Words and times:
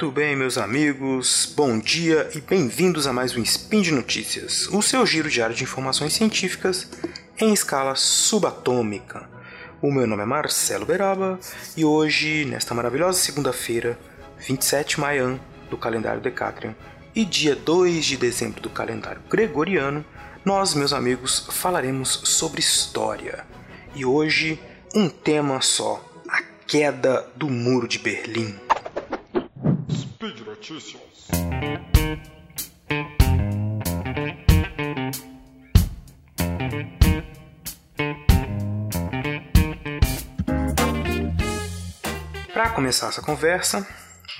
Muito 0.00 0.14
bem, 0.14 0.36
meus 0.36 0.56
amigos, 0.56 1.52
bom 1.56 1.76
dia 1.76 2.30
e 2.32 2.40
bem-vindos 2.40 3.08
a 3.08 3.12
mais 3.12 3.36
um 3.36 3.42
Spin 3.42 3.82
de 3.82 3.90
Notícias, 3.90 4.68
o 4.68 4.80
seu 4.80 5.04
giro 5.04 5.28
diário 5.28 5.56
de 5.56 5.64
informações 5.64 6.12
científicas 6.12 6.88
em 7.36 7.52
escala 7.52 7.96
subatômica. 7.96 9.28
O 9.82 9.90
meu 9.90 10.06
nome 10.06 10.22
é 10.22 10.24
Marcelo 10.24 10.86
Beraba 10.86 11.40
e 11.76 11.84
hoje, 11.84 12.44
nesta 12.44 12.76
maravilhosa 12.76 13.18
segunda-feira, 13.18 13.98
27 14.38 14.94
de 14.94 15.00
maio 15.00 15.40
do 15.68 15.76
calendário 15.76 16.20
Decatrian 16.20 16.76
e 17.12 17.24
dia 17.24 17.56
2 17.56 18.04
de 18.04 18.16
dezembro 18.16 18.60
do 18.60 18.70
calendário 18.70 19.20
gregoriano, 19.28 20.04
nós, 20.44 20.74
meus 20.74 20.92
amigos, 20.92 21.48
falaremos 21.50 22.20
sobre 22.22 22.60
história. 22.60 23.44
E 23.96 24.04
hoje, 24.04 24.60
um 24.94 25.08
tema 25.08 25.60
só: 25.60 26.08
a 26.28 26.40
queda 26.68 27.26
do 27.34 27.50
Muro 27.50 27.88
de 27.88 27.98
Berlim. 27.98 28.67
Notícias. 30.58 31.28
Para 42.52 42.70
começar 42.70 43.06
essa 43.06 43.22
conversa, 43.22 43.86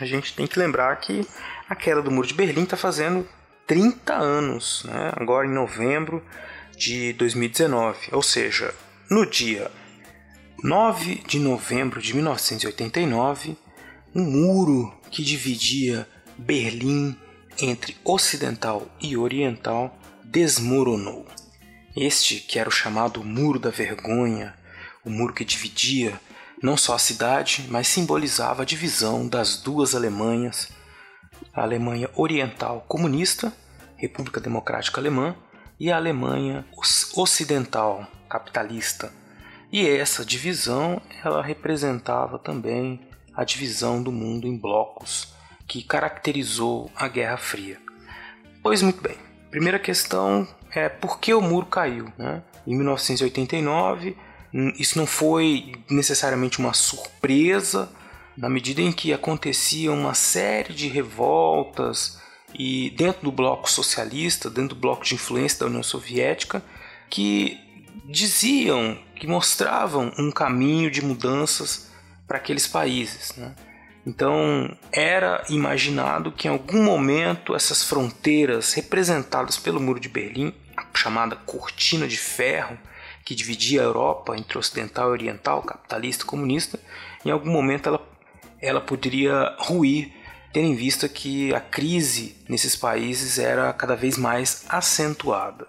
a 0.00 0.04
gente 0.04 0.34
tem 0.34 0.48
que 0.48 0.58
lembrar 0.58 0.96
que 0.96 1.24
a 1.68 1.76
queda 1.76 2.02
do 2.02 2.10
Muro 2.10 2.26
de 2.26 2.34
Berlim 2.34 2.64
está 2.64 2.76
fazendo 2.76 3.26
30 3.68 4.12
anos, 4.12 4.82
né? 4.86 5.12
agora 5.14 5.46
em 5.46 5.52
novembro 5.52 6.20
de 6.76 7.12
2019. 7.12 8.08
Ou 8.10 8.22
seja, 8.24 8.74
no 9.08 9.24
dia 9.24 9.70
9 10.64 11.22
de 11.28 11.38
novembro 11.38 12.02
de 12.02 12.12
1989, 12.12 13.56
um 14.14 14.22
muro 14.22 14.92
que 15.10 15.22
dividia 15.22 16.08
Berlim 16.36 17.16
entre 17.60 17.96
ocidental 18.04 18.86
e 19.00 19.16
oriental 19.16 19.96
desmoronou. 20.24 21.26
Este, 21.96 22.40
que 22.40 22.58
era 22.58 22.68
o 22.68 22.72
chamado 22.72 23.24
Muro 23.24 23.58
da 23.58 23.70
Vergonha, 23.70 24.54
o 25.04 25.10
muro 25.10 25.34
que 25.34 25.44
dividia 25.44 26.20
não 26.62 26.76
só 26.76 26.94
a 26.94 26.98
cidade, 26.98 27.66
mas 27.68 27.88
simbolizava 27.88 28.62
a 28.62 28.66
divisão 28.66 29.26
das 29.26 29.56
duas 29.56 29.94
Alemanhas, 29.94 30.68
a 31.52 31.62
Alemanha 31.62 32.10
Oriental 32.14 32.84
Comunista, 32.88 33.52
República 33.96 34.40
Democrática 34.40 35.00
Alemã, 35.00 35.36
e 35.80 35.92
a 35.92 35.96
Alemanha 35.96 36.64
Ocidental 37.14 38.06
Capitalista. 38.28 39.12
E 39.70 39.86
essa 39.86 40.24
divisão 40.24 41.00
ela 41.24 41.42
representava 41.42 42.38
também 42.38 43.07
a 43.38 43.44
divisão 43.44 44.02
do 44.02 44.10
mundo 44.10 44.48
em 44.48 44.56
blocos 44.56 45.32
que 45.64 45.80
caracterizou 45.80 46.90
a 46.96 47.06
Guerra 47.06 47.36
Fria. 47.36 47.78
Pois 48.60 48.82
muito 48.82 49.00
bem, 49.00 49.14
primeira 49.48 49.78
questão 49.78 50.44
é 50.74 50.88
por 50.88 51.20
que 51.20 51.32
o 51.32 51.40
muro 51.40 51.66
caiu. 51.66 52.12
Né? 52.18 52.42
Em 52.66 52.74
1989, 52.74 54.16
hum, 54.52 54.72
isso 54.76 54.98
não 54.98 55.06
foi 55.06 55.72
necessariamente 55.88 56.58
uma 56.58 56.74
surpresa, 56.74 57.88
na 58.36 58.48
medida 58.48 58.82
em 58.82 58.90
que 58.90 59.12
acontecia 59.12 59.92
uma 59.92 60.14
série 60.14 60.74
de 60.74 60.88
revoltas 60.88 62.20
e 62.52 62.90
dentro 62.96 63.22
do 63.22 63.30
bloco 63.30 63.70
socialista, 63.70 64.50
dentro 64.50 64.74
do 64.74 64.80
bloco 64.80 65.04
de 65.04 65.14
influência 65.14 65.60
da 65.60 65.66
União 65.66 65.82
Soviética, 65.84 66.60
que 67.08 67.56
diziam, 68.04 68.98
que 69.14 69.28
mostravam 69.28 70.12
um 70.18 70.32
caminho 70.32 70.90
de 70.90 71.04
mudanças 71.04 71.87
para 72.28 72.36
aqueles 72.36 72.68
países. 72.68 73.34
Né? 73.36 73.54
Então 74.06 74.76
era 74.92 75.42
imaginado 75.48 76.30
que 76.30 76.46
em 76.46 76.50
algum 76.50 76.84
momento 76.84 77.56
essas 77.56 77.82
fronteiras 77.82 78.74
representadas 78.74 79.58
pelo 79.58 79.80
Muro 79.80 79.98
de 79.98 80.08
Berlim, 80.08 80.54
a 80.76 80.86
chamada 80.96 81.34
cortina 81.34 82.06
de 82.06 82.16
ferro 82.16 82.78
que 83.24 83.34
dividia 83.34 83.80
a 83.80 83.84
Europa 83.84 84.36
entre 84.36 84.56
ocidental 84.56 85.08
e 85.08 85.12
oriental, 85.12 85.62
capitalista 85.62 86.22
e 86.22 86.26
comunista, 86.26 86.78
em 87.24 87.30
algum 87.30 87.50
momento 87.50 87.88
ela 87.88 88.08
ela 88.60 88.80
poderia 88.80 89.54
ruir, 89.58 90.12
tendo 90.52 90.68
em 90.68 90.74
vista 90.74 91.08
que 91.08 91.54
a 91.54 91.60
crise 91.60 92.36
nesses 92.48 92.74
países 92.74 93.38
era 93.38 93.72
cada 93.72 93.94
vez 93.94 94.16
mais 94.16 94.64
acentuada. 94.68 95.66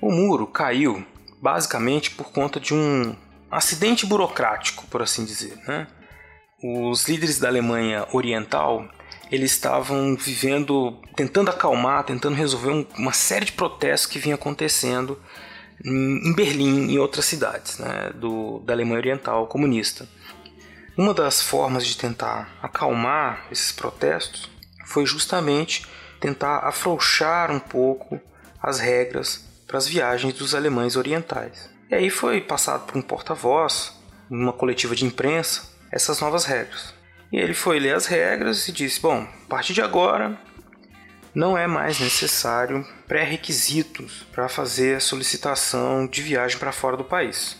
O 0.00 0.12
muro 0.12 0.46
caiu 0.46 1.04
basicamente 1.40 2.10
por 2.10 2.30
conta 2.30 2.60
de 2.60 2.74
um 2.74 3.16
acidente 3.50 4.06
burocrático, 4.06 4.86
por 4.86 5.02
assim 5.02 5.24
dizer. 5.24 5.56
Né? 5.66 5.86
Os 6.62 7.08
líderes 7.08 7.38
da 7.38 7.48
Alemanha 7.48 8.06
Oriental 8.12 8.88
eles 9.30 9.52
estavam 9.52 10.16
vivendo, 10.16 10.98
tentando 11.16 11.50
acalmar, 11.50 12.04
tentando 12.04 12.36
resolver 12.36 12.86
uma 12.96 13.12
série 13.12 13.46
de 13.46 13.52
protestos 13.52 14.10
que 14.10 14.18
vinha 14.18 14.36
acontecendo 14.36 15.20
em 15.84 16.32
Berlim 16.34 16.88
e 16.88 16.94
em 16.94 16.98
outras 16.98 17.24
cidades 17.24 17.78
né, 17.78 18.12
do, 18.14 18.60
da 18.60 18.72
Alemanha 18.72 18.98
Oriental 18.98 19.46
comunista. 19.46 20.08
Uma 20.96 21.12
das 21.12 21.42
formas 21.42 21.86
de 21.86 21.96
tentar 21.96 22.56
acalmar 22.62 23.46
esses 23.50 23.72
protestos 23.72 24.48
foi 24.86 25.04
justamente 25.04 25.84
tentar 26.20 26.60
afrouxar 26.60 27.50
um 27.50 27.58
pouco 27.58 28.20
as 28.62 28.78
regras 28.78 29.44
para 29.66 29.76
as 29.76 29.86
viagens 29.86 30.32
dos 30.34 30.54
alemães 30.54 30.96
orientais. 30.96 31.68
E 31.90 31.94
aí 31.94 32.10
foi 32.10 32.40
passado 32.40 32.86
por 32.86 32.96
um 32.96 33.02
porta-voz, 33.02 33.92
numa 34.28 34.52
coletiva 34.52 34.94
de 34.94 35.04
imprensa, 35.04 35.70
essas 35.90 36.20
novas 36.20 36.44
regras. 36.44 36.94
E 37.32 37.38
ele 37.38 37.54
foi 37.54 37.78
ler 37.78 37.94
as 37.94 38.06
regras 38.06 38.68
e 38.68 38.72
disse: 38.72 39.00
Bom, 39.00 39.22
a 39.22 39.48
partir 39.48 39.72
de 39.72 39.82
agora 39.82 40.38
não 41.34 41.56
é 41.56 41.66
mais 41.66 42.00
necessário 42.00 42.86
pré-requisitos 43.06 44.26
para 44.32 44.48
fazer 44.48 44.96
a 44.96 45.00
solicitação 45.00 46.06
de 46.06 46.22
viagem 46.22 46.58
para 46.58 46.72
fora 46.72 46.96
do 46.96 47.04
país. 47.04 47.58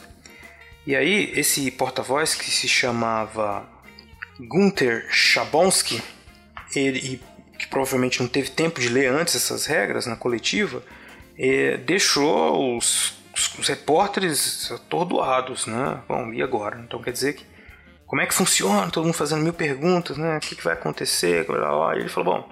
E 0.87 0.97
aí, 0.97 1.33
esse 1.35 1.71
porta-voz 1.71 2.35
que 2.35 2.51
se 2.51 2.69
chamava 2.69 3.69
Gunther 4.41 5.07
Schabonski, 5.11 6.03
ele 6.75 7.21
que 7.59 7.67
provavelmente 7.67 8.21
não 8.21 8.29
teve 8.29 8.51
tempo 8.51 8.81
de 8.81 8.89
ler 8.89 9.09
antes 9.09 9.35
essas 9.35 9.67
regras 9.67 10.07
na 10.07 10.15
coletiva, 10.15 10.83
eh, 11.39 11.79
deixou 11.79 12.77
os, 12.77 13.16
os, 13.37 13.69
repórteres 13.69 14.71
atordoados, 14.73 15.67
né? 15.67 16.01
Bom, 16.09 16.33
e 16.33 16.43
agora? 16.43 16.81
Então 16.81 17.03
quer 17.03 17.13
dizer 17.13 17.35
que 17.35 17.45
como 18.07 18.23
é 18.23 18.27
que 18.27 18.35
funciona? 18.35 18.91
Todo 18.91 19.05
mundo 19.05 19.15
fazendo 19.15 19.43
mil 19.43 19.53
perguntas, 19.53 20.17
né? 20.17 20.37
O 20.37 20.41
que, 20.41 20.55
que 20.55 20.65
vai 20.65 20.75
acontecer? 20.75 21.45
E 21.49 21.99
ele 21.99 22.09
falou, 22.09 22.35
bom, 22.35 22.49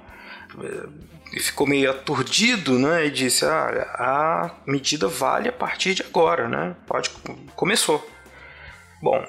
ele 1.32 1.40
ficou 1.40 1.66
meio 1.66 1.90
aturdido, 1.90 2.78
né? 2.78 3.06
E 3.06 3.10
disse, 3.10 3.44
ah, 3.44 3.86
a 3.98 4.50
medida 4.66 5.06
vale 5.06 5.48
a 5.48 5.52
partir 5.52 5.94
de 5.94 6.02
agora, 6.02 6.48
né? 6.48 6.74
Pode, 6.86 7.10
começou. 7.54 8.04
Bom, 9.00 9.24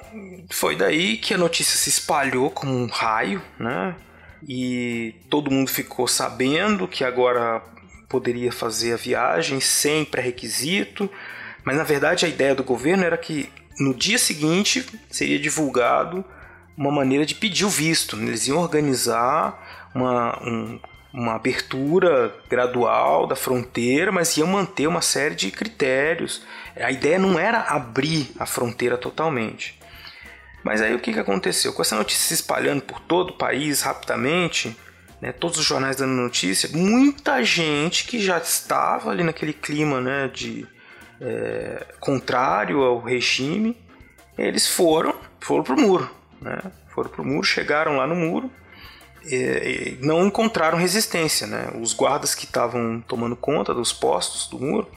foi 0.50 0.74
daí 0.74 1.16
que 1.16 1.34
a 1.34 1.38
notícia 1.38 1.76
se 1.76 1.90
espalhou 1.90 2.50
como 2.50 2.72
um 2.72 2.86
raio, 2.86 3.40
né? 3.58 3.94
E 4.48 5.14
todo 5.30 5.50
mundo 5.50 5.70
ficou 5.70 6.08
sabendo 6.08 6.88
que 6.88 7.04
agora 7.04 7.62
poderia 8.08 8.52
fazer 8.52 8.94
a 8.94 8.96
viagem 8.96 9.60
sem 9.60 10.04
pré-requisito, 10.04 11.10
mas 11.66 11.76
na 11.76 11.82
verdade 11.82 12.24
a 12.24 12.28
ideia 12.28 12.54
do 12.54 12.62
governo 12.62 13.02
era 13.02 13.18
que 13.18 13.50
no 13.80 13.92
dia 13.92 14.18
seguinte 14.18 14.86
seria 15.10 15.36
divulgado 15.36 16.24
uma 16.78 16.92
maneira 16.92 17.26
de 17.26 17.34
pedir 17.34 17.64
o 17.64 17.68
visto. 17.68 18.16
Eles 18.16 18.46
iam 18.46 18.58
organizar 18.58 19.90
uma, 19.92 20.40
um, 20.46 20.80
uma 21.12 21.34
abertura 21.34 22.32
gradual 22.48 23.26
da 23.26 23.34
fronteira, 23.34 24.12
mas 24.12 24.36
iam 24.36 24.46
manter 24.46 24.86
uma 24.86 25.00
série 25.00 25.34
de 25.34 25.50
critérios. 25.50 26.40
A 26.76 26.92
ideia 26.92 27.18
não 27.18 27.36
era 27.36 27.62
abrir 27.62 28.30
a 28.38 28.46
fronteira 28.46 28.96
totalmente. 28.96 29.76
Mas 30.62 30.80
aí 30.80 30.94
o 30.94 31.00
que, 31.00 31.12
que 31.12 31.18
aconteceu? 31.18 31.72
Com 31.72 31.82
essa 31.82 31.96
notícia 31.96 32.28
se 32.28 32.34
espalhando 32.34 32.82
por 32.82 33.00
todo 33.00 33.30
o 33.30 33.36
país 33.36 33.82
rapidamente, 33.82 34.76
né, 35.20 35.32
todos 35.32 35.58
os 35.58 35.64
jornais 35.64 35.96
dando 35.96 36.12
notícia, 36.12 36.68
muita 36.72 37.42
gente 37.42 38.04
que 38.04 38.20
já 38.20 38.38
estava 38.38 39.10
ali 39.10 39.24
naquele 39.24 39.52
clima 39.52 40.00
né, 40.00 40.30
de 40.32 40.64
é, 41.20 41.86
contrário 42.00 42.82
ao 42.82 43.00
regime, 43.00 43.76
eles 44.36 44.68
foram, 44.68 45.14
foram 45.40 45.62
pro 45.62 45.76
muro. 45.76 46.10
Né? 46.40 46.60
Foram 46.88 47.10
pro 47.10 47.24
muro, 47.24 47.42
chegaram 47.42 47.96
lá 47.96 48.06
no 48.06 48.14
muro 48.14 48.50
e, 49.24 49.98
não 50.00 50.26
encontraram 50.26 50.78
resistência. 50.78 51.46
Né? 51.46 51.72
Os 51.80 51.92
guardas 51.92 52.34
que 52.34 52.44
estavam 52.44 53.02
tomando 53.06 53.36
conta 53.36 53.74
dos 53.74 53.92
postos 53.92 54.48
do 54.48 54.58
muro, 54.58 54.88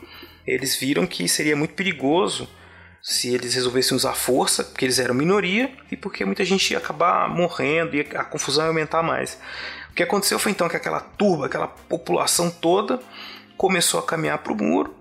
eles 0.45 0.75
viram 0.75 1.05
que 1.05 1.27
seria 1.27 1.55
muito 1.55 1.73
perigoso 1.73 2.47
se 3.01 3.33
eles 3.33 3.53
resolvessem 3.53 3.95
usar 3.95 4.13
força, 4.13 4.63
porque 4.63 4.83
eles 4.83 4.99
eram 4.99 5.15
minoria 5.15 5.71
e 5.89 5.95
porque 5.95 6.25
muita 6.25 6.43
gente 6.43 6.71
ia 6.71 6.77
acabar 6.77 7.29
morrendo 7.29 7.95
e 7.95 8.01
a 8.01 8.25
confusão 8.25 8.65
ia 8.65 8.69
aumentar 8.69 9.01
mais. 9.01 9.39
O 9.89 9.93
que 9.93 10.03
aconteceu 10.03 10.37
foi 10.37 10.51
então 10.51 10.67
que 10.67 10.75
aquela 10.75 10.99
turba, 10.99 11.45
aquela 11.45 11.67
população 11.67 12.51
toda 12.51 12.99
começou 13.57 14.01
a 14.01 14.03
caminhar 14.03 14.37
para 14.39 14.51
o 14.51 14.55
muro 14.55 14.98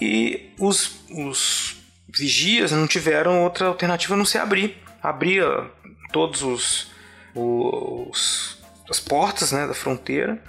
e 0.00 0.50
os, 0.58 1.00
os 1.10 1.76
vigias 2.08 2.72
não 2.72 2.86
tiveram 2.86 3.42
outra 3.42 3.66
alternativa 3.66 4.14
a 4.14 4.16
não 4.16 4.24
ser 4.24 4.38
abrir. 4.38 4.76
Abria 5.02 5.70
todos 6.12 6.42
os, 6.42 6.90
os 7.34 8.56
as 8.88 9.00
portas 9.00 9.52
né, 9.52 9.66
da 9.66 9.74
fronteira. 9.74 10.40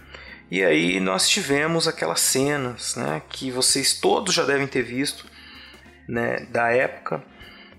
E 0.50 0.64
aí 0.64 1.00
nós 1.00 1.28
tivemos 1.28 1.88
aquelas 1.88 2.22
cenas 2.22 2.96
né, 2.96 3.22
que 3.30 3.52
vocês 3.52 3.94
todos 3.94 4.34
já 4.34 4.44
devem 4.44 4.68
ter 4.68 4.82
visto 4.82 5.26
né, 6.08 6.48
da 6.50 6.72
época, 6.72 7.22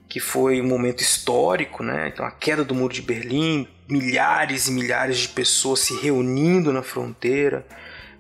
que 0.09 0.21
foi 0.21 0.61
um 0.61 0.67
momento 0.67 1.01
histórico, 1.01 1.83
né? 1.83 2.09
Então 2.09 2.25
a 2.25 2.31
queda 2.31 2.65
do 2.65 2.75
muro 2.75 2.93
de 2.93 3.03
Berlim, 3.03 3.69
milhares 3.89 4.69
e 4.69 4.73
milhares 4.73 5.19
de 5.19 5.29
pessoas 5.29 5.81
se 5.81 5.95
reunindo 6.01 6.73
na 6.73 6.83
fronteira, 6.83 7.67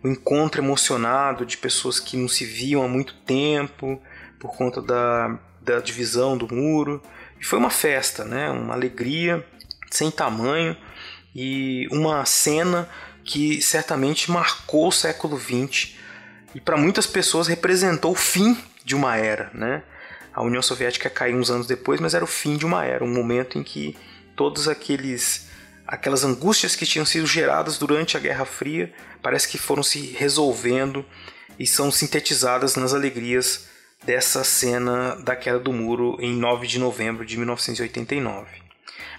o 0.03 0.09
encontro 0.09 0.63
emocionado 0.63 1.45
de 1.45 1.57
pessoas 1.57 1.99
que 1.99 2.17
não 2.17 2.29
se 2.29 2.45
viam 2.45 2.83
há 2.83 2.89
muito 2.89 3.15
tempo 3.27 4.01
por 4.39 4.57
conta 4.57 4.81
da, 4.81 5.39
da 5.61 5.81
divisão 5.81 6.37
do 6.37 6.53
muro. 6.53 7.03
E 7.41 7.45
foi 7.45 7.59
uma 7.59 7.71
festa, 7.71 8.25
né? 8.25 8.51
Uma 8.51 8.75
alegria 8.75 9.45
sem 9.91 10.11
tamanho 10.11 10.77
e 11.35 11.89
uma 11.91 12.25
cena 12.25 12.89
que 13.25 13.61
certamente 13.61 14.31
marcou 14.31 14.89
o 14.89 14.93
século 14.93 15.39
XX 15.39 15.95
e 16.55 16.61
para 16.61 16.77
muitas 16.77 17.07
pessoas 17.07 17.47
representou 17.47 18.13
o 18.13 18.17
fim 18.17 18.57
de 18.85 18.95
uma 18.95 19.17
era, 19.17 19.51
né? 19.53 19.83
A 20.33 20.43
União 20.43 20.63
Soviética 20.63 21.11
caiu 21.11 21.37
uns 21.37 21.51
anos 21.51 21.67
depois, 21.67 22.01
mas 22.01 22.15
era 22.15 22.25
o 22.25 22.29
fim 22.29 22.57
de 22.57 22.65
uma 22.65 22.85
era, 22.85 23.05
um 23.05 23.13
momento 23.13 23.59
em 23.59 23.63
que 23.63 23.97
todos 24.35 24.69
aqueles 24.69 25.48
aquelas 25.89 26.23
angústias 26.23 26.77
que 26.77 26.85
tinham 26.85 27.07
sido 27.07 27.27
geradas 27.27 27.79
durante 27.79 28.15
a 28.15 28.21
Guerra 28.21 28.45
Fria 28.45 28.93
parece 29.23 29.49
que 29.49 29.57
foram 29.57 29.83
se 29.83 30.13
resolvendo 30.13 31.05
e 31.59 31.67
são 31.67 31.91
sintetizadas 31.91 32.77
nas 32.77 32.93
alegrias 32.93 33.67
dessa 34.05 34.45
cena 34.45 35.17
da 35.17 35.35
queda 35.35 35.59
do 35.59 35.73
muro 35.73 36.19
em 36.21 36.35
9 36.35 36.67
de 36.67 36.79
novembro 36.79 37.25
de 37.25 37.37
1989. 37.39 38.47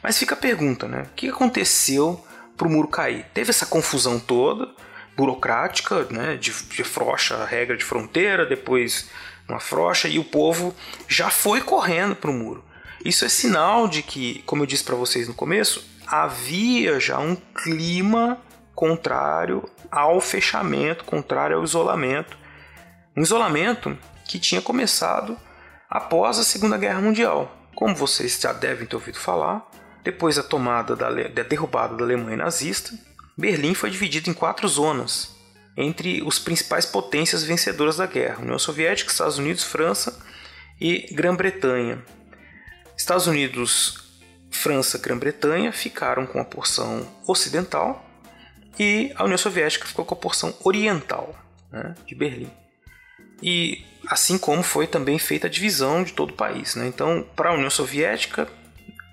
Mas 0.02 0.18
fica 0.18 0.36
a 0.36 0.38
pergunta, 0.38 0.88
né? 0.88 1.08
O 1.12 1.16
que 1.16 1.28
aconteceu 1.28 2.24
para 2.56 2.68
o 2.68 2.72
muro 2.72 2.88
cair? 2.88 3.26
Teve 3.34 3.50
essa 3.50 3.66
confusão 3.66 4.20
toda, 4.20 4.70
burocrática, 5.18 6.06
né? 6.12 6.38
De, 6.38 6.52
de 6.52 6.84
frouxa 6.84 7.36
a 7.38 7.46
regra 7.46 7.76
de 7.76 7.84
fronteira, 7.84 8.46
depois 8.46 9.10
uma 9.48 9.60
frocha 9.60 10.08
e 10.08 10.20
o 10.20 10.24
povo 10.24 10.74
já 11.08 11.30
foi 11.30 11.62
correndo 11.62 12.16
para 12.16 12.30
o 12.30 12.34
muro. 12.34 12.64
Isso 13.04 13.26
é 13.26 13.30
sinal 13.30 13.88
de 13.88 14.04
que, 14.04 14.44
como 14.46 14.62
eu 14.62 14.68
disse 14.68 14.84
para 14.84 14.96
vocês 14.96 15.28
no 15.28 15.34
começo, 15.34 15.84
havia 16.10 17.00
já 17.00 17.20
um 17.20 17.36
clima 17.36 18.42
contrário 18.74 19.70
ao 19.92 20.20
fechamento, 20.20 21.04
contrário 21.04 21.58
ao 21.58 21.64
isolamento. 21.64 22.36
Um 23.16 23.22
isolamento 23.22 23.96
que 24.28 24.40
tinha 24.40 24.62
começado 24.62 25.38
após 25.90 26.40
a 26.40 26.44
Segunda 26.44 26.78
Guerra 26.78 27.02
Mundial. 27.02 27.56
Como 27.76 27.96
vocês 27.96 28.40
já 28.40 28.52
devem 28.52 28.88
ter 28.88 28.96
ouvido 28.96 29.20
falar, 29.20 29.70
depois 30.04 30.36
da 30.38 30.44
tomada 30.44 30.96
da, 30.96 31.10
da 31.10 31.44
derrubada 31.44 31.96
da 31.96 32.04
Alemanha 32.04 32.38
nazista, 32.38 32.92
Berlim 33.38 33.74
foi 33.74 33.90
dividido 33.90 34.30
em 34.30 34.34
quatro 34.34 34.68
zonas, 34.68 35.36
entre 35.78 36.22
os 36.24 36.40
principais 36.40 36.86
potências 36.86 37.44
vencedoras 37.44 37.98
da 37.98 38.06
guerra: 38.06 38.42
União 38.42 38.60
Soviética, 38.60 39.12
Estados 39.12 39.38
Unidos, 39.38 39.64
França 39.64 40.20
e 40.80 41.14
Grã-Bretanha. 41.14 42.04
Estados 42.98 43.28
Unidos, 43.28 44.09
França, 44.52 44.98
Grã-Bretanha 44.98 45.72
ficaram 45.72 46.26
com 46.26 46.40
a 46.40 46.46
porção 46.46 47.08
ocidental 47.28 48.06
e 48.78 49.12
a 49.16 49.24
União 49.24 49.38
Soviética 49.38 49.86
ficou 49.86 50.06
com 50.06 50.16
a 50.16 50.18
porção 50.18 50.54
oriental 50.64 51.36
né, 51.72 51.96
de 52.06 52.16
Berlim. 52.16 52.52
E 53.42 53.86
assim 54.08 54.38
como 54.38 54.64
foi 54.64 54.88
também 54.88 55.20
feita 55.20 55.48
a 55.48 55.50
divisão 55.50 56.04
de 56.04 56.14
todo 56.14 56.32
o 56.32 56.36
país. 56.36 56.76
Né? 56.76 56.88
Então, 56.88 57.26
para 57.36 57.50
a 57.50 57.54
União 57.54 57.70
Soviética, 57.70 58.48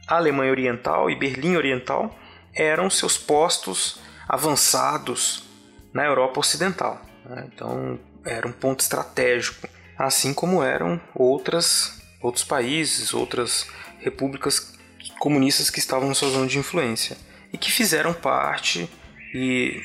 a 0.06 0.16
Alemanha 0.16 0.50
Oriental 0.50 1.10
e 1.10 1.16
Berlim 1.16 1.56
Oriental 1.56 2.16
eram 2.54 2.88
seus 2.88 3.18
postos 3.18 4.00
avançados 4.28 5.44
na 5.92 6.04
Europa 6.04 6.40
Ocidental. 6.40 7.00
Né? 7.24 7.48
Então 7.52 7.98
era 8.24 8.46
um 8.46 8.52
ponto 8.52 8.80
estratégico, 8.80 9.68
assim 9.98 10.32
como 10.34 10.62
eram 10.62 11.00
outras, 11.14 12.00
outros 12.20 12.44
países, 12.44 13.14
outras 13.14 13.68
repúblicas 13.98 14.75
comunistas 15.18 15.70
que 15.70 15.78
estavam 15.78 16.08
na 16.08 16.14
sua 16.14 16.30
zona 16.30 16.46
de 16.46 16.58
influência 16.58 17.16
e 17.52 17.58
que 17.58 17.70
fizeram 17.70 18.12
parte 18.12 18.88
e 19.34 19.80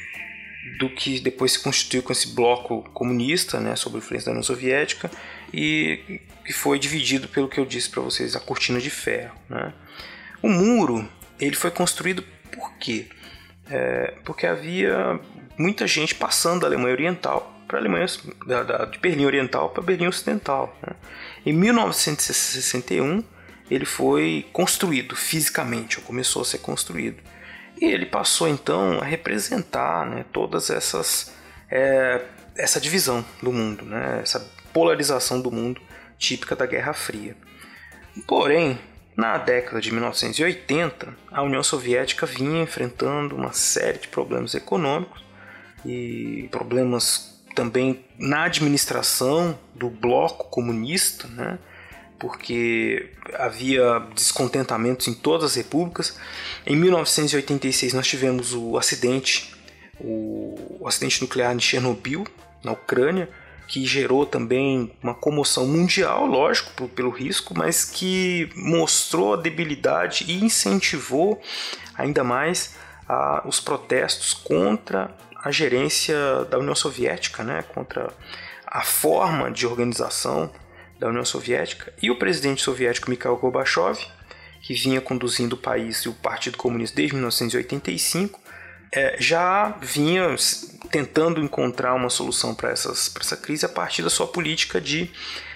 do 0.78 0.89
que 0.89 1.19
depois 1.19 1.54
se 1.54 1.60
constituiu 1.60 2.04
com 2.04 2.12
esse 2.12 2.30
bloco 2.36 2.83
comunista, 2.94 3.60
né, 3.60 3.75
sob 3.75 3.95
a 3.95 4.00
influência 4.00 4.25
da 4.28 4.31
União 4.31 4.44
Soviética, 4.44 5.10
e 5.54 6.22
que 6.45 6.54
foi 6.54 6.78
dividido 6.78 7.28
pelo 7.28 7.48
que 7.48 7.60
eu 7.60 7.66
disse 7.66 7.89
para 7.89 8.01
vocês, 8.01 8.36
a 8.36 8.39
cortina 8.39 8.80
de 8.80 8.89
ferro. 8.89 9.36
Né. 9.50 9.74
O 10.42 10.50
muro 10.50 11.07
ele 11.39 11.56
foi 11.56 11.72
construído 11.72 12.24
por 12.51 12.74
quê? 12.78 13.07
É, 13.69 14.16
porque 14.24 14.45
havia 14.45 15.19
muita 15.57 15.88
gente 15.88 16.13
passando 16.13 16.62
da 16.62 16.68
Alemanha 16.68 16.94
Oriental 16.94 17.51
para 17.68 17.80
Alemanha 17.80 18.06
da, 18.45 18.63
da, 18.63 18.86
de 18.86 19.00
Berlim 19.00 19.25
Oriental 19.25 19.69
para 19.69 19.81
Berlim 19.81 20.07
Ocidental. 20.07 20.78
Né? 20.86 20.94
Em 21.45 21.54
1961 21.54 23.24
ele 23.73 23.85
foi 23.85 24.45
construído 24.51 25.15
fisicamente, 25.15 25.97
ou 25.97 26.03
começou 26.03 26.41
a 26.41 26.45
ser 26.45 26.57
construído, 26.57 27.23
e 27.79 27.85
ele 27.85 28.06
passou 28.06 28.47
então 28.50 29.00
a 29.00 29.06
representar 29.06 30.06
né, 30.06 30.25
todas 30.33 30.69
essas 30.69 31.33
é, 31.69 32.21
essa 32.56 32.81
divisão 32.81 33.25
do 33.41 33.51
mundo, 33.53 33.85
né, 33.85 34.19
essa 34.21 34.39
polarização 34.73 35.41
do 35.41 35.50
mundo 35.50 35.81
típica 36.18 36.53
da 36.53 36.65
Guerra 36.65 36.91
Fria. 36.91 37.35
Porém, 38.27 38.77
na 39.15 39.38
década 39.38 39.79
de 39.79 39.89
1980, 39.91 41.15
a 41.31 41.41
União 41.41 41.63
Soviética 41.63 42.25
vinha 42.25 42.63
enfrentando 42.63 43.38
uma 43.38 43.53
série 43.53 44.00
de 44.00 44.09
problemas 44.09 44.53
econômicos 44.53 45.23
e 45.85 46.50
problemas 46.51 47.41
também 47.56 48.03
na 48.19 48.44
administração 48.44 49.57
do 49.73 49.89
bloco 49.89 50.50
comunista, 50.50 51.27
né? 51.29 51.57
Porque 52.21 53.09
havia 53.33 53.97
descontentamentos 54.13 55.07
em 55.07 55.13
todas 55.13 55.51
as 55.51 55.56
repúblicas. 55.56 56.19
Em 56.68 56.75
1986 56.75 57.94
nós 57.94 58.06
tivemos 58.06 58.53
o 58.53 58.77
acidente, 58.77 59.56
o, 60.00 60.77
o 60.79 60.88
acidente 60.88 61.19
nuclear 61.19 61.56
de 61.56 61.65
Chernobyl, 61.65 62.23
na 62.63 62.73
Ucrânia, 62.73 63.27
que 63.68 63.83
gerou 63.88 64.23
também 64.23 64.94
uma 65.01 65.16
comoção 65.16 65.66
mundial, 65.66 66.28
lógico, 66.28 66.87
pelo 66.90 67.09
risco, 67.09 67.57
mas 67.57 67.83
que 67.85 68.51
mostrou 68.56 69.33
a 69.33 69.37
debilidade 69.37 70.25
e 70.28 70.44
incentivou 70.44 71.42
ainda 71.97 72.23
mais 72.23 72.75
a, 73.09 73.42
os 73.47 73.59
protestos 73.59 74.31
contra 74.31 75.09
a 75.44 75.49
gerência 75.49 76.45
da 76.51 76.59
União 76.59 76.75
Soviética, 76.75 77.44
né, 77.44 77.63
contra 77.73 78.13
a 78.68 78.81
forma 78.81 79.49
de 79.49 79.66
organização 79.66 80.51
da 81.01 81.07
União 81.07 81.25
Soviética, 81.25 81.91
e 81.99 82.11
o 82.11 82.15
presidente 82.15 82.61
soviético 82.61 83.09
Mikhail 83.09 83.35
Gorbachev, 83.35 83.97
que 84.61 84.75
vinha 84.75 85.01
conduzindo 85.01 85.53
o 85.53 85.57
país 85.57 85.97
e 86.01 86.09
o 86.09 86.13
Partido 86.13 86.59
Comunista 86.59 86.95
desde 86.95 87.15
1985, 87.15 88.39
é, 88.91 89.17
já 89.19 89.69
vinha 89.81 90.35
tentando 90.91 91.41
encontrar 91.41 91.95
uma 91.95 92.11
solução 92.11 92.53
para 92.53 92.69
essa 92.69 93.35
crise 93.35 93.65
a 93.65 93.69
partir 93.69 94.03
da 94.03 94.11
sua 94.11 94.27
política 94.27 94.79
de 94.79 95.09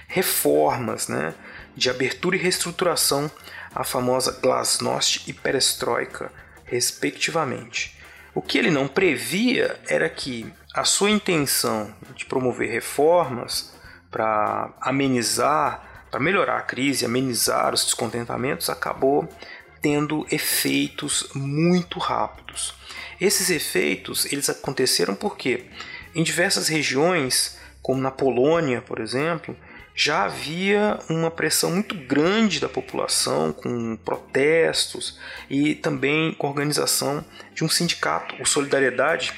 reformas, 0.07 1.07
né, 1.07 1.35
de 1.75 1.91
abertura 1.91 2.35
e 2.35 2.39
reestruturação, 2.39 3.29
a 3.75 3.83
famosa 3.83 4.39
glasnost 4.41 5.29
e 5.29 5.33
perestroika, 5.33 6.31
respectivamente. 6.63 7.95
O 8.33 8.41
que 8.41 8.57
ele 8.57 8.71
não 8.71 8.87
previa 8.87 9.79
era 9.87 10.09
que 10.09 10.51
a 10.73 10.83
sua 10.83 11.11
intenção 11.11 11.93
de 12.15 12.25
promover 12.25 12.71
reformas 12.71 13.74
para 14.15 14.73
amenizar, 14.79 16.05
para 16.09 16.21
melhorar 16.21 16.59
a 16.59 16.61
crise, 16.61 17.03
amenizar 17.03 17.73
os 17.73 17.83
descontentamentos, 17.83 18.69
acabou 18.69 19.27
tendo 19.81 20.25
efeitos 20.31 21.27
muito 21.35 21.99
rápidos. 21.99 22.73
Esses 23.19 23.49
efeitos 23.49 24.25
eles 24.31 24.49
aconteceram 24.49 25.15
porque 25.15 25.65
em 26.15 26.23
diversas 26.23 26.69
regiões, 26.69 27.59
como 27.81 28.01
na 28.01 28.09
Polônia, 28.09 28.81
por 28.81 29.01
exemplo, 29.01 29.53
já 29.93 30.23
havia 30.23 30.97
uma 31.09 31.29
pressão 31.29 31.71
muito 31.71 31.93
grande 31.93 32.61
da 32.61 32.69
população, 32.69 33.51
com 33.51 33.97
protestos 33.97 35.19
e 35.49 35.75
também 35.75 36.33
com 36.35 36.47
a 36.47 36.51
organização 36.51 37.23
de 37.53 37.65
um 37.65 37.69
sindicato, 37.69 38.41
o 38.41 38.45
Solidariedade, 38.45 39.33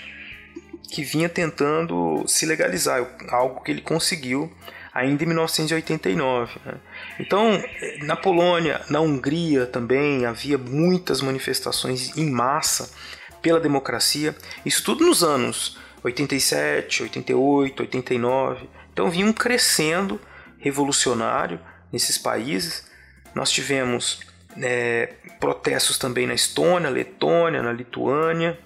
que 0.89 1.03
vinha 1.03 1.29
tentando 1.29 2.23
se 2.27 2.45
legalizar, 2.45 3.05
algo 3.29 3.61
que 3.61 3.71
ele 3.71 3.81
conseguiu 3.81 4.51
ainda 4.93 5.23
em 5.23 5.27
1989. 5.27 6.59
Né? 6.65 6.73
Então, 7.19 7.63
na 8.03 8.15
Polônia, 8.15 8.81
na 8.89 8.99
Hungria 8.99 9.65
também 9.65 10.25
havia 10.25 10.57
muitas 10.57 11.21
manifestações 11.21 12.17
em 12.17 12.29
massa 12.29 12.91
pela 13.41 13.59
democracia, 13.59 14.35
isso 14.65 14.83
tudo 14.83 15.05
nos 15.05 15.23
anos 15.23 15.77
87, 16.03 17.03
88, 17.03 17.81
89. 17.81 18.69
Então 18.91 19.09
vinham 19.09 19.31
crescendo 19.33 20.19
revolucionário 20.59 21.59
nesses 21.91 22.17
países. 22.17 22.89
Nós 23.35 23.51
tivemos 23.51 24.21
é, 24.61 25.13
protestos 25.39 25.97
também 25.97 26.25
na 26.25 26.33
Estônia, 26.33 26.89
Letônia, 26.89 27.61
na 27.61 27.71
Lituânia. 27.71 28.57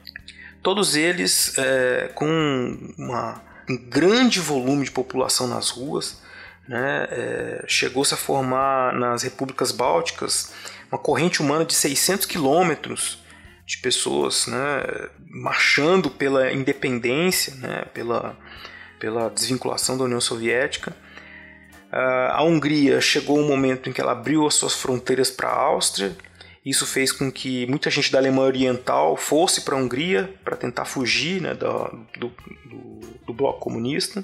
Todos 0.62 0.96
eles 0.96 1.58
é, 1.58 2.12
com 2.14 2.94
uma, 2.98 3.42
um 3.70 3.78
grande 3.78 4.40
volume 4.40 4.86
de 4.86 4.92
população 4.92 5.48
nas 5.48 5.70
ruas. 5.70 6.22
Né? 6.68 7.08
É, 7.10 7.66
Chegou-se 7.68 8.14
a 8.14 8.18
formar 8.18 8.94
nas 8.94 9.24
repúblicas 9.24 9.72
bálticas 9.72 10.54
uma 10.92 10.98
corrente 10.98 11.42
humana 11.42 11.66
de 11.66 11.74
600 11.74 12.26
quilômetros 12.26 13.20
de 13.66 13.78
pessoas 13.78 14.48
né, 14.48 14.84
marchando 15.30 16.10
pela 16.10 16.52
independência, 16.52 17.56
né, 17.56 17.86
pela, 17.94 18.38
pela 19.00 19.30
desvinculação 19.30 19.98
da 19.98 20.04
União 20.04 20.20
Soviética. 20.20 20.94
A 21.90 22.44
Hungria 22.44 23.02
chegou 23.02 23.38
um 23.38 23.48
momento 23.48 23.90
em 23.90 23.94
que 23.94 24.00
ela 24.00 24.14
abriu 24.14 24.48
as 24.48 24.54
suas 24.56 24.74
fronteiras 24.74 25.30
para 25.30 25.50
a 25.50 25.58
Áustria. 25.58 26.16
Isso 26.66 26.86
fez 26.86 27.12
com 27.12 27.32
que 27.32 27.66
muita 27.66 27.90
gente 27.90 28.12
da 28.12 28.20
Alemanha 28.20 28.48
Oriental 28.48 29.18
fosse 29.18 29.62
para 29.62 29.76
a 29.76 29.80
Hungria 29.80 30.34
para 30.44 30.56
tentar 30.56 30.86
fugir 30.86 31.42
né, 31.42 31.56
do, 31.56 32.06
do, 32.20 32.32
do, 33.26 33.34
bloco 33.34 33.60
comunista. 33.60 34.24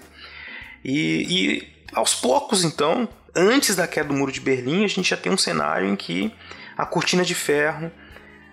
E, 0.86 1.26
e 1.28 1.68
aos 1.94 2.14
poucos, 2.14 2.64
então, 2.64 3.10
antes 3.36 3.76
da 3.76 3.88
queda 3.88 4.10
do 4.10 4.14
Muro 4.14 4.32
de 4.32 4.40
Berlim, 4.40 4.86
a 4.86 4.88
gente 4.88 5.10
já 5.10 5.18
tem 5.18 5.32
um 5.32 5.38
cenário 5.38 5.88
em 5.88 5.96
que 5.96 6.32
a 6.78 6.86
cortina 6.86 7.26
de 7.26 7.34
ferro 7.34 7.92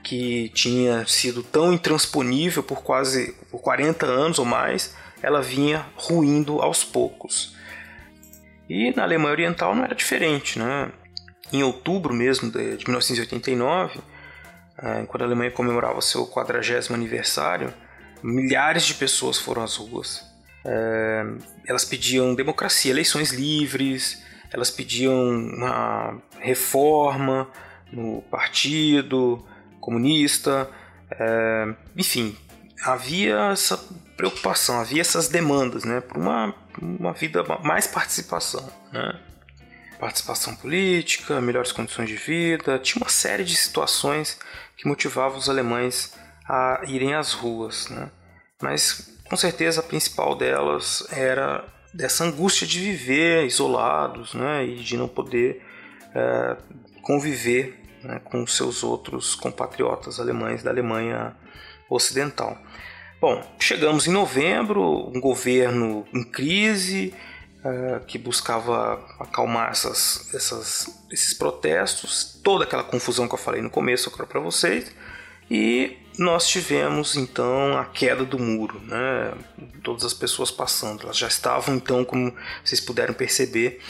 que 0.03 0.50
tinha 0.50 1.07
sido 1.07 1.43
tão 1.43 1.73
intransponível 1.73 2.62
por 2.62 2.83
quase 2.83 3.35
por 3.50 3.61
40 3.61 4.07
anos 4.07 4.38
ou 4.38 4.45
mais, 4.45 4.95
ela 5.23 5.43
vinha 5.43 5.87
ruindo 5.97 6.61
aos 6.61 6.85
poucos. 6.85 7.55
E 8.69 8.95
na 8.95 9.03
Alemanha 9.03 9.33
Oriental 9.33 9.75
não 9.75 9.85
era 9.85 9.95
diferente. 9.95 10.59
Né? 10.59 10.91
Em 11.53 11.63
outubro 11.63 12.13
mesmo 12.13 12.51
de 12.51 12.85
1989, 12.85 14.01
eh, 14.79 15.05
quando 15.07 15.23
a 15.23 15.27
Alemanha 15.27 15.51
comemorava 15.51 16.01
seu 16.01 16.27
40 16.27 16.93
aniversário, 16.93 17.73
milhares 18.23 18.85
de 18.85 18.95
pessoas 18.95 19.39
foram 19.39 19.63
às 19.63 19.77
ruas. 19.77 20.25
Eh, 20.65 21.25
elas 21.67 21.85
pediam 21.85 22.35
democracia, 22.35 22.91
eleições 22.91 23.31
livres, 23.31 24.23
elas 24.53 24.71
pediam 24.71 25.15
uma 25.15 26.19
reforma 26.39 27.49
no 27.93 28.23
partido, 28.23 29.45
comunista, 29.81 30.71
é, 31.11 31.75
enfim, 31.97 32.37
havia 32.83 33.51
essa 33.53 33.77
preocupação, 34.17 34.81
havia 34.81 35.01
essas 35.01 35.29
demandas, 35.29 35.85
né, 35.85 36.01
por 36.01 36.17
uma, 36.17 36.55
uma 36.81 37.13
vida 37.13 37.45
mais 37.63 37.87
participação, 37.87 38.69
né? 38.93 39.21
Participação 39.99 40.55
política, 40.55 41.41
melhores 41.41 41.73
condições 41.73 42.09
de 42.09 42.17
vida, 42.17 42.79
tinha 42.79 43.03
uma 43.03 43.11
série 43.11 43.45
de 43.45 43.57
situações 43.57 44.39
que 44.77 44.87
motivavam 44.87 45.39
os 45.39 45.49
alemães 45.49 46.15
a 46.49 46.83
irem 46.87 47.15
às 47.15 47.33
ruas, 47.33 47.89
né? 47.89 48.11
Mas 48.61 49.19
com 49.29 49.37
certeza 49.37 49.81
a 49.81 49.85
principal 49.85 50.37
delas 50.37 51.07
era 51.11 51.65
dessa 51.93 52.25
angústia 52.25 52.67
de 52.67 52.81
viver 52.81 53.47
isolados, 53.47 54.35
né, 54.35 54.65
e 54.67 54.77
de 54.77 54.97
não 54.97 55.07
poder 55.07 55.63
é, 56.15 56.57
conviver 57.03 57.81
né, 58.03 58.21
com 58.25 58.45
seus 58.47 58.83
outros 58.83 59.35
compatriotas 59.35 60.19
alemães 60.19 60.63
da 60.63 60.71
Alemanha 60.71 61.37
Ocidental. 61.89 62.59
Bom, 63.21 63.43
chegamos 63.59 64.07
em 64.07 64.11
novembro, 64.11 65.09
um 65.09 65.21
governo 65.21 66.05
em 66.13 66.25
crise 66.25 67.15
uh, 67.64 68.04
que 68.04 68.18
buscava 68.18 68.94
acalmar 69.18 69.71
essas, 69.71 70.33
essas, 70.35 71.04
esses 71.11 71.33
protestos, 71.35 72.38
toda 72.44 72.64
aquela 72.64 72.85
confusão 72.85 73.26
que 73.26 73.35
eu 73.35 73.38
falei 73.38 73.62
no 73.62 73.71
começo 73.71 74.11
para 74.11 74.40
vocês, 74.40 74.92
e 75.50 75.99
nós 76.18 76.47
tivemos 76.47 77.16
então 77.16 77.76
a 77.76 77.85
queda 77.85 78.25
do 78.25 78.38
muro, 78.38 78.80
né? 78.80 79.35
todas 79.83 80.04
as 80.04 80.14
pessoas 80.14 80.50
passando, 80.50 81.02
elas 81.02 81.18
já 81.18 81.28
estavam 81.28 81.75
então, 81.75 82.04
como 82.04 82.35
vocês 82.64 82.80
puderam 82.80 83.12
perceber, 83.12 83.80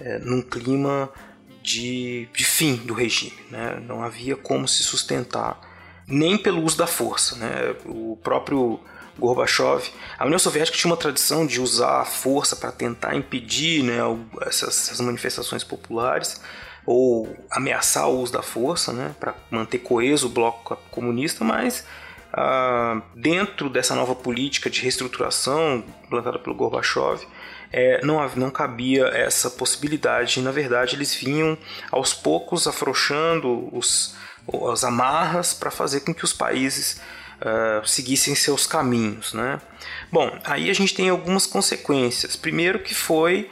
é, 0.00 0.18
num 0.18 0.42
clima 0.42 1.10
de, 1.62 2.28
de 2.32 2.44
fim 2.44 2.76
do 2.76 2.94
regime. 2.94 3.36
Né? 3.50 3.82
Não 3.86 4.02
havia 4.02 4.36
como 4.36 4.66
se 4.66 4.82
sustentar, 4.82 5.60
nem 6.06 6.38
pelo 6.38 6.62
uso 6.62 6.78
da 6.78 6.86
força. 6.86 7.36
Né? 7.36 7.76
O 7.84 8.18
próprio 8.22 8.80
Gorbachev, 9.18 9.90
a 10.18 10.24
União 10.24 10.38
Soviética 10.38 10.76
tinha 10.76 10.90
uma 10.90 10.96
tradição 10.96 11.46
de 11.46 11.60
usar 11.60 12.02
a 12.02 12.04
força 12.04 12.56
para 12.56 12.70
tentar 12.70 13.14
impedir 13.14 13.82
né, 13.82 13.98
essas, 14.42 14.88
essas, 14.88 15.00
manifestações 15.00 15.64
populares 15.64 16.40
ou 16.84 17.36
ameaçar 17.50 18.08
o 18.08 18.20
uso 18.20 18.32
da 18.32 18.42
força 18.42 18.92
né, 18.92 19.14
para 19.18 19.34
manter 19.50 19.78
coeso 19.78 20.26
o 20.26 20.30
bloco 20.30 20.76
comunista, 20.90 21.44
mas 21.44 21.84
ah, 22.32 23.00
dentro 23.14 23.70
dessa 23.70 23.94
nova 23.94 24.14
política 24.14 24.68
de 24.68 24.82
reestruturação 24.82 25.82
plantada 26.08 26.38
pelo 26.38 26.54
Gorbachev, 26.54 27.26
é, 27.72 28.04
não, 28.04 28.26
não 28.36 28.50
cabia 28.50 29.06
essa 29.06 29.50
possibilidade. 29.50 30.40
Na 30.40 30.50
verdade, 30.50 30.94
eles 30.94 31.14
vinham 31.14 31.56
aos 31.90 32.12
poucos 32.14 32.66
afrouxando 32.66 33.68
os, 33.76 34.14
as 34.70 34.84
amarras 34.84 35.54
para 35.54 35.70
fazer 35.70 36.00
com 36.00 36.14
que 36.14 36.24
os 36.24 36.32
países 36.32 37.00
uh, 37.40 37.86
seguissem 37.86 38.34
seus 38.34 38.66
caminhos. 38.66 39.32
Né? 39.32 39.60
Bom, 40.10 40.38
aí 40.44 40.70
a 40.70 40.74
gente 40.74 40.94
tem 40.94 41.08
algumas 41.08 41.46
consequências. 41.46 42.36
Primeiro 42.36 42.78
que 42.78 42.94
foi 42.94 43.50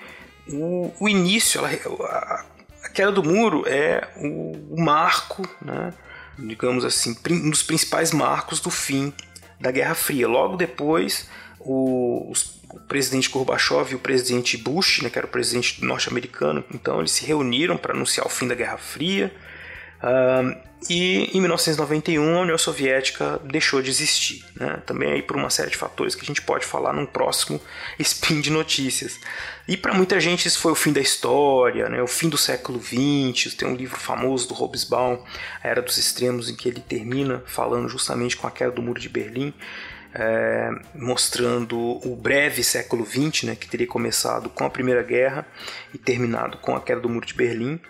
o, 0.49 0.93
o 1.01 1.09
início, 1.09 1.65
a, 1.65 2.45
a, 2.85 2.89
queda 2.91 3.13
do 3.13 3.23
muro 3.23 3.65
é 3.67 4.09
o, 4.17 4.75
o 4.75 4.81
marco, 4.81 5.49
né? 5.61 5.93
digamos 6.39 6.85
assim, 6.85 7.17
um 7.31 7.51
dos 7.51 7.63
principais 7.63 8.13
marcos 8.13 8.61
do 8.61 8.71
fim 8.71 9.13
da 9.61 9.71
Guerra 9.71 9.95
Fria. 9.95 10.27
Logo 10.27 10.57
depois, 10.57 11.29
o, 11.61 12.31
os 12.31 12.55
o 12.75 12.81
presidente 12.81 13.31
Gorbachev 13.31 13.93
e 13.93 13.95
o 13.95 14.01
presidente 14.01 14.57
Bush, 14.57 15.01
né, 15.01 15.09
que 15.09 15.17
era 15.17 15.27
o 15.27 15.31
presidente 15.31 15.85
norte-americano, 15.85 16.65
então 16.75 16.99
eles 16.99 17.13
se 17.13 17.25
reuniram 17.25 17.77
para 17.77 17.95
anunciar 17.95 18.27
o 18.27 18.29
fim 18.31 18.49
da 18.49 18.55
Guerra 18.55 18.77
Fria. 18.77 19.33
E 20.89 21.31
em 21.35 21.41
1991 21.41 22.37
a 22.37 22.41
União 22.43 22.59
Soviética 22.59 23.41
deixou 23.45 23.81
de 23.81 23.89
existir. 23.89 24.45
Né? 24.55 24.83
Também 24.85 25.13
aí 25.13 25.23
por 25.23 25.37
uma 25.37 25.49
série 25.49 25.71
de 25.71 25.77
fatores 25.77 26.15
que 26.15 26.23
a 26.23 26.27
gente 26.27 26.43
pode 26.43 26.67
falar 26.67 26.93
num 26.93 27.07
próximo 27.07 27.61
spin 27.99 28.41
de 28.41 28.51
notícias. 28.51 29.19
E 29.67 29.77
para 29.79 29.95
muita 29.95 30.21
gente 30.21 30.47
isso 30.47 30.59
foi 30.59 30.73
o 30.73 30.75
fim 30.75 30.93
da 30.93 31.01
história, 31.01 31.89
né? 31.89 32.03
o 32.03 32.07
fim 32.07 32.29
do 32.29 32.37
século 32.37 32.83
XX. 32.83 33.55
Tem 33.55 33.67
um 33.67 33.75
livro 33.75 33.99
famoso 33.99 34.49
do 34.49 34.55
Hobsbawm, 34.55 35.19
A 35.63 35.69
Era 35.69 35.81
dos 35.81 35.97
Extremos, 35.97 36.51
em 36.51 36.55
que 36.55 36.69
ele 36.69 36.81
termina 36.81 37.43
falando 37.47 37.89
justamente 37.89 38.37
com 38.37 38.47
a 38.47 38.51
queda 38.51 38.73
do 38.73 38.83
Muro 38.83 39.01
de 39.01 39.09
Berlim 39.09 39.55
é, 40.15 40.71
mostrando 40.95 41.77
o 41.77 42.15
breve 42.15 42.63
século 42.63 43.05
XX, 43.05 43.43
né, 43.45 43.57
que 43.57 43.69
teria 43.69 43.87
começado 43.87 44.49
com 44.49 44.65
a 44.65 44.71
Primeira 44.71 45.03
Guerra 45.03 45.45
e 45.93 45.99
terminado 45.99 46.59
com 46.59 46.77
a 46.77 46.81
queda 46.81 47.01
do 47.01 47.09
Muro 47.09 47.27
de 47.27 47.35
Berlim. 47.35 47.81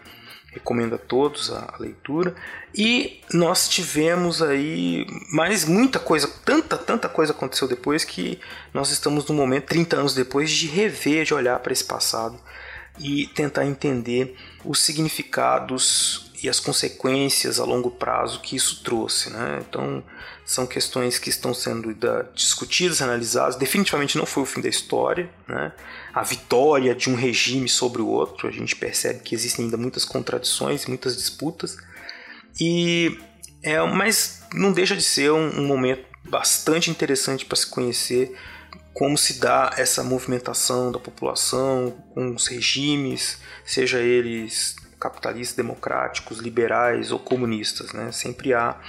Recomendo 0.54 0.94
a 0.94 0.98
todos 0.98 1.52
a, 1.52 1.74
a 1.74 1.78
leitura. 1.78 2.34
E 2.74 3.20
nós 3.32 3.68
tivemos 3.68 4.40
aí 4.40 5.06
mais 5.32 5.64
muita 5.64 5.98
coisa, 5.98 6.28
tanta, 6.44 6.78
tanta 6.78 7.08
coisa 7.08 7.32
aconteceu 7.32 7.68
depois 7.68 8.04
que 8.04 8.40
nós 8.72 8.90
estamos 8.90 9.26
no 9.26 9.34
momento, 9.34 9.66
30 9.66 9.96
anos 9.96 10.14
depois, 10.14 10.50
de 10.50 10.66
rever, 10.66 11.24
de 11.24 11.34
olhar 11.34 11.58
para 11.58 11.72
esse 11.72 11.84
passado 11.84 12.38
e 12.98 13.26
tentar 13.28 13.66
entender 13.66 14.36
os 14.64 14.80
significados 14.80 16.30
e 16.42 16.48
as 16.48 16.60
consequências 16.60 17.58
a 17.58 17.64
longo 17.64 17.90
prazo 17.90 18.40
que 18.40 18.54
isso 18.54 18.82
trouxe. 18.82 19.30
Né? 19.30 19.62
Então, 19.68 20.02
são 20.44 20.66
questões 20.66 21.18
que 21.18 21.30
estão 21.30 21.54
sendo 21.54 21.94
discutidas, 22.34 23.00
analisadas. 23.00 23.56
Definitivamente 23.56 24.18
não 24.18 24.26
foi 24.26 24.42
o 24.42 24.46
fim 24.46 24.60
da 24.60 24.68
história. 24.68 25.28
Né? 25.48 25.72
A 26.14 26.22
vitória 26.22 26.94
de 26.94 27.10
um 27.10 27.16
regime 27.16 27.68
sobre 27.68 28.00
o 28.00 28.06
outro, 28.06 28.46
a 28.46 28.50
gente 28.50 28.76
percebe 28.76 29.20
que 29.20 29.34
existem 29.34 29.64
ainda 29.64 29.76
muitas 29.76 30.04
contradições, 30.04 30.86
muitas 30.86 31.16
disputas. 31.16 31.76
E 32.60 33.18
é, 33.62 33.80
mas 33.80 34.42
não 34.52 34.72
deixa 34.72 34.94
de 34.94 35.02
ser 35.02 35.32
um, 35.32 35.60
um 35.60 35.66
momento 35.66 36.04
bastante 36.24 36.90
interessante 36.90 37.44
para 37.44 37.56
se 37.56 37.66
conhecer 37.66 38.36
como 38.92 39.18
se 39.18 39.40
dá 39.40 39.72
essa 39.76 40.04
movimentação 40.04 40.92
da 40.92 41.00
população 41.00 41.90
com 42.14 42.32
os 42.32 42.46
regimes, 42.46 43.38
seja 43.64 43.98
eles 43.98 44.76
capitalistas, 45.00 45.56
democráticos, 45.56 46.38
liberais 46.38 47.10
ou 47.10 47.18
comunistas. 47.18 47.92
Né? 47.92 48.12
Sempre 48.12 48.54
há 48.54 48.80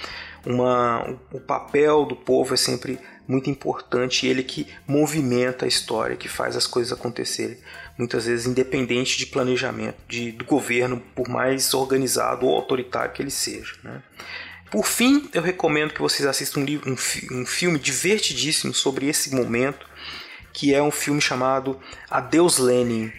uma. 0.46 1.18
O 1.32 1.40
papel 1.40 2.04
do 2.04 2.16
povo 2.16 2.54
é 2.54 2.56
sempre 2.56 2.98
muito 3.28 3.50
importante, 3.50 4.26
ele 4.26 4.42
que 4.42 4.66
movimenta 4.86 5.64
a 5.64 5.68
história, 5.68 6.16
que 6.16 6.28
faz 6.28 6.56
as 6.56 6.66
coisas 6.66 6.92
acontecerem, 6.92 7.58
muitas 7.98 8.26
vezes 8.26 8.46
independente 8.46 9.18
de 9.18 9.26
planejamento 9.26 9.96
de, 10.08 10.32
do 10.32 10.44
governo, 10.44 11.02
por 11.14 11.28
mais 11.28 11.74
organizado 11.74 12.46
ou 12.46 12.54
autoritário 12.54 13.12
que 13.12 13.22
ele 13.22 13.30
seja. 13.30 13.74
Né? 13.82 14.02
Por 14.70 14.86
fim, 14.86 15.28
eu 15.32 15.42
recomendo 15.42 15.92
que 15.92 16.02
vocês 16.02 16.26
assistam 16.26 16.60
um, 16.60 16.64
livro, 16.64 16.90
um, 16.90 17.40
um 17.40 17.46
filme 17.46 17.78
divertidíssimo 17.78 18.74
sobre 18.74 19.08
esse 19.08 19.34
momento, 19.34 19.86
que 20.52 20.74
é 20.74 20.82
um 20.82 20.90
filme 20.90 21.20
chamado 21.20 21.78
Adeus 22.10 22.58
Lenin. 22.58 23.12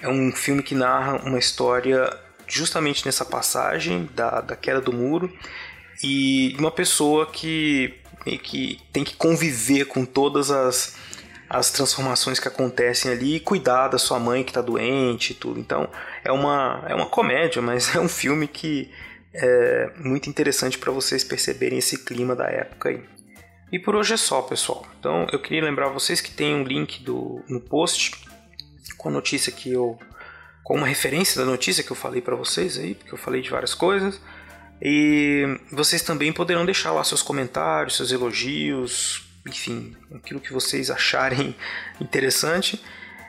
É 0.00 0.08
um 0.08 0.32
filme 0.32 0.62
que 0.62 0.74
narra 0.74 1.16
uma 1.24 1.38
história 1.38 2.08
justamente 2.46 3.04
nessa 3.04 3.24
passagem 3.24 4.08
da, 4.14 4.40
da 4.40 4.56
queda 4.56 4.80
do 4.80 4.92
muro 4.92 5.32
e 6.02 6.54
uma 6.58 6.70
pessoa 6.70 7.26
que 7.26 7.94
e 8.28 8.38
que 8.38 8.80
tem 8.92 9.04
que 9.04 9.16
conviver 9.16 9.86
com 9.86 10.04
todas 10.04 10.50
as, 10.50 10.96
as 11.48 11.70
transformações 11.70 12.38
que 12.38 12.48
acontecem 12.48 13.10
ali 13.10 13.36
e 13.36 13.40
cuidar 13.40 13.88
da 13.88 13.98
sua 13.98 14.18
mãe 14.18 14.44
que 14.44 14.50
está 14.50 14.60
doente 14.60 15.32
e 15.32 15.34
tudo. 15.34 15.58
Então 15.58 15.88
é 16.24 16.30
uma, 16.32 16.84
é 16.88 16.94
uma 16.94 17.06
comédia, 17.06 17.62
mas 17.62 17.92
é 17.96 18.00
um 18.00 18.08
filme 18.08 18.46
que 18.46 18.90
é 19.34 19.92
muito 19.96 20.28
interessante 20.28 20.78
para 20.78 20.90
vocês 20.90 21.22
perceberem 21.22 21.78
esse 21.78 22.04
clima 22.04 22.34
da 22.34 22.46
época 22.46 22.90
aí. 22.90 23.02
E 23.70 23.78
por 23.78 23.94
hoje 23.94 24.14
é 24.14 24.16
só, 24.16 24.40
pessoal. 24.42 24.86
Então 24.98 25.26
eu 25.30 25.38
queria 25.38 25.62
lembrar 25.62 25.88
vocês 25.88 26.20
que 26.20 26.30
tem 26.30 26.54
um 26.54 26.64
link 26.64 27.02
do, 27.02 27.42
no 27.48 27.60
post 27.60 28.26
com 28.96 29.08
a 29.08 29.12
notícia 29.12 29.52
que 29.52 29.70
eu. 29.72 29.98
com 30.64 30.76
uma 30.76 30.86
referência 30.86 31.40
da 31.40 31.50
notícia 31.50 31.84
que 31.84 31.90
eu 31.90 31.96
falei 31.96 32.20
para 32.20 32.34
vocês 32.34 32.78
aí, 32.78 32.94
porque 32.94 33.12
eu 33.12 33.18
falei 33.18 33.42
de 33.42 33.50
várias 33.50 33.74
coisas. 33.74 34.20
E 34.80 35.58
vocês 35.72 36.02
também 36.02 36.32
poderão 36.32 36.64
deixar 36.64 36.92
lá 36.92 37.02
seus 37.02 37.22
comentários, 37.22 37.96
seus 37.96 38.12
elogios, 38.12 39.22
enfim, 39.46 39.96
aquilo 40.14 40.40
que 40.40 40.52
vocês 40.52 40.90
acharem 40.90 41.54
interessante. 42.00 42.82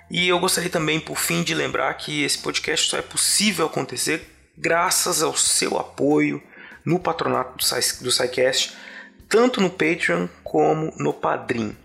E 0.09 0.27
eu 0.27 0.39
gostaria 0.39 0.69
também, 0.69 0.99
por 0.99 1.17
fim, 1.17 1.43
de 1.43 1.53
lembrar 1.53 1.93
que 1.95 2.23
esse 2.23 2.37
podcast 2.39 2.89
só 2.89 2.97
é 2.97 3.01
possível 3.01 3.65
acontecer 3.67 4.27
graças 4.57 5.21
ao 5.21 5.35
seu 5.35 5.77
apoio 5.77 6.41
no 6.83 6.99
patronato 6.99 7.57
do 8.01 8.11
SciCast, 8.11 8.75
tanto 9.27 9.61
no 9.61 9.69
Patreon 9.69 10.27
como 10.43 10.91
no 10.97 11.13
Padrim. 11.13 11.75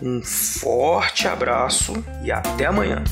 Um 0.00 0.22
forte 0.22 1.26
abraço 1.26 1.92
e 2.22 2.30
até 2.30 2.66
amanhã! 2.66 3.02